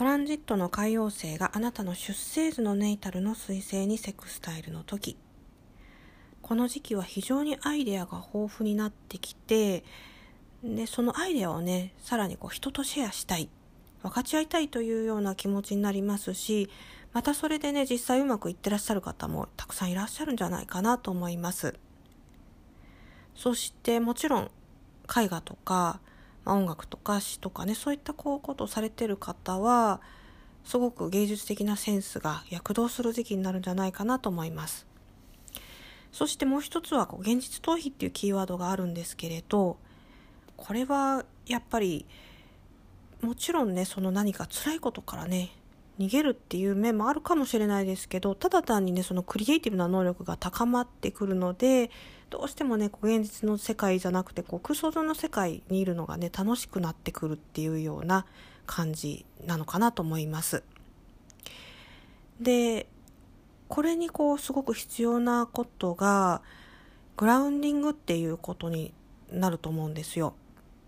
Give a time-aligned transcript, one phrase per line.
[0.00, 5.18] トランジットの海洋星があなたの出生図のネイタルの彗星にセクスタイルの時。
[6.40, 9.84] この時期は非常にアイデアが豊富になってきて
[10.64, 13.50] でそのアイデアをねさらにこう人とシェアしたい。
[14.02, 16.70] 分かち合いたいというような気持ちになりますし
[17.12, 21.78] またそれでね実際うまくいってらっしゃる方もたくさんいらっしゃるんじゃないかなと思います。
[23.34, 24.50] そしてもちろん
[25.14, 26.00] 絵画とか
[26.44, 30.00] まあ、音楽とか詩とかねそういったこうことをされてる方は
[30.64, 34.86] すごく芸術的なセンスが躍動する時期になるんじゃないかなと思います。
[36.12, 39.78] そしてもう一つはこう現実逃避っていうキーワードがあるんですけれど
[40.56, 42.04] これはやっぱり
[43.20, 45.50] もちろんねその何か辛いことからね
[46.00, 51.90] 逃げるっていう面もあるかもしれないですけどただ単にねそのクリエイティブな能力が高まってくるので
[52.30, 58.24] どうしてもねこう現実の世界じゃなくてこう空想上の世界にいるのがね楽しくなってくるっていうような
[58.64, 60.62] 感じなのかなと思います。
[62.40, 62.86] で
[63.68, 66.40] これにこうすごく必要なことが
[67.18, 68.94] グラウンディングっていうことに
[69.30, 70.32] なると思うんですよ。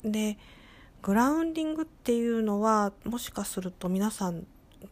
[0.03, 0.39] で
[1.03, 4.47] グラウンディングっていうのはもしかすると皆さん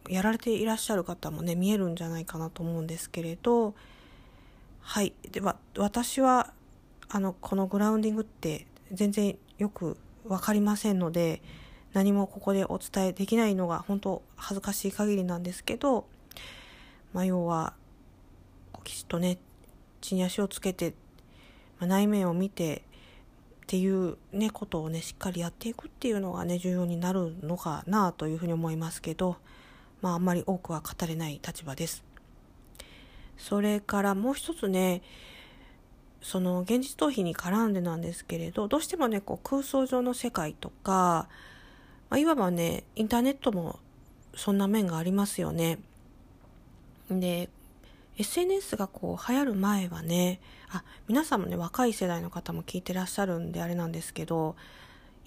[0.09, 3.73] やられていらっしゃる方もね見えるんじゃないかなと思うんですけれど。
[4.81, 5.13] はい。
[5.31, 6.53] では私は
[7.07, 11.41] あのこのグラウンディングって全然よく分かりませんので
[11.93, 16.05] 何もここでお伝えできないのが本当恥ずかしい限りなんですけど、
[17.13, 17.73] まあ、要は
[18.83, 19.37] きちっとね
[20.01, 20.93] 地に足をつけて、
[21.79, 29.37] まあ、内面を見てっていうねことをねしっかりやっていくっていうのがね重要になるのかなというふうに思いますけど。
[30.01, 32.03] まああんまり多くは語れない立場です。
[33.37, 35.01] それからもう一つね
[36.21, 41.27] その現実逃避に絡んでなんですけれどどうしてもねこう空想上の世界とか、
[42.09, 43.79] まあ、いわばねインターネットも
[44.35, 45.79] そんな面がありますよね。
[47.09, 47.49] で
[48.17, 50.39] SNS がこう流行る前はね
[50.69, 54.55] あ皆さんもね若い世代の方も聞いてらっしゃるんであれなんですけど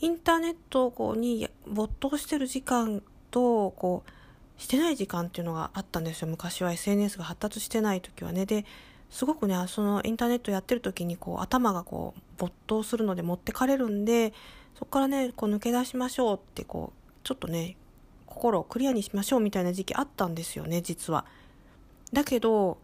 [0.01, 4.11] インターネットに没頭してる時間とこう
[4.57, 6.29] してない時間っていうのがあったんですよ。
[6.29, 8.47] 昔は SNS が発達してない時はね。
[8.47, 8.65] で
[9.11, 14.33] すごくねそのインターネットやってる時にこう頭がこう没頭するので持ってかれるんで
[14.75, 17.77] そこからねこう抜け出しましょうってこうちょっとね
[18.27, 21.25] 心をクリアにしましょうみたいな時期あったんですよね実は。
[22.13, 22.79] だけど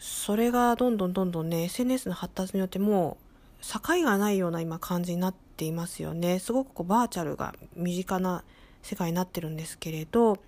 [0.00, 6.38] それがどんどんどんどんね SNS の発達によってもう境がないような今感じになっていますよね。
[6.38, 8.44] すごくこうバーチャルが身近な
[8.82, 10.38] 世界になってるんですけれど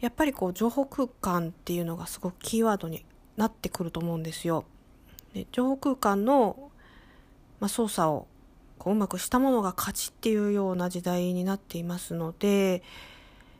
[0.00, 3.04] やっぱりこう情報空間っていうのがすごくキーワードに
[3.36, 4.64] なってくると思うんですよ。
[5.34, 6.70] で情報空間の、
[7.60, 8.26] まあ、操作を
[8.78, 12.82] こううまくしたものが勝ちっていうような時代になっていますので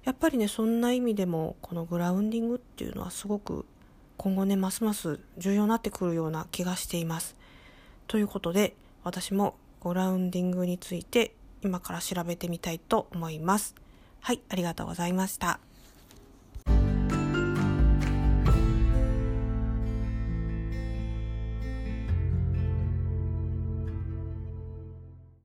[0.04, 3.66] やっぱりねそんな意味でもこのグラウンディングっていうのはすごく
[4.16, 7.36] 今後ねますます重要になってくるような気がしています。
[8.06, 8.74] ということで
[9.04, 13.74] 私もグラウンディングについて今から調べてみたいと思います。
[14.20, 15.67] はい、ありがとうございました。